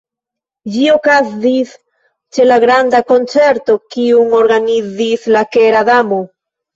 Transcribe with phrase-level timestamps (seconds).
[0.75, 1.73] Ĝi okazis
[2.37, 6.19] ĉe la granda koncerto kiun organizis la Kera Damo.